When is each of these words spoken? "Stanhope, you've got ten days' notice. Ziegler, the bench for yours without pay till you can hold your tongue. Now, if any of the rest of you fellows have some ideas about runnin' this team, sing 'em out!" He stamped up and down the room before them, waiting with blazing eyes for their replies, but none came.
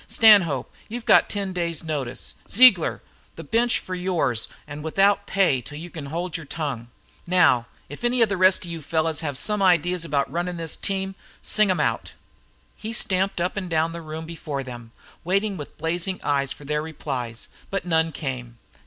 "Stanhope, 0.07 0.73
you've 0.89 1.05
got 1.05 1.29
ten 1.29 1.53
days' 1.53 1.83
notice. 1.83 2.33
Ziegler, 2.49 3.03
the 3.35 3.43
bench 3.43 3.77
for 3.77 3.93
yours 3.93 4.47
without 4.67 5.27
pay 5.27 5.61
till 5.61 5.77
you 5.77 5.91
can 5.91 6.07
hold 6.07 6.35
your 6.37 6.45
tongue. 6.47 6.87
Now, 7.27 7.67
if 7.87 8.03
any 8.03 8.23
of 8.23 8.27
the 8.29 8.35
rest 8.35 8.65
of 8.65 8.71
you 8.71 8.81
fellows 8.81 9.19
have 9.19 9.37
some 9.37 9.61
ideas 9.61 10.03
about 10.03 10.31
runnin' 10.31 10.57
this 10.57 10.75
team, 10.75 11.13
sing 11.43 11.69
'em 11.69 11.79
out!" 11.79 12.13
He 12.75 12.93
stamped 12.93 13.39
up 13.39 13.55
and 13.55 13.69
down 13.69 13.93
the 13.93 14.01
room 14.01 14.25
before 14.25 14.63
them, 14.63 14.91
waiting 15.23 15.55
with 15.55 15.77
blazing 15.77 16.19
eyes 16.23 16.51
for 16.51 16.65
their 16.65 16.81
replies, 16.81 17.47
but 17.69 17.85
none 17.85 18.11
came. 18.11 18.57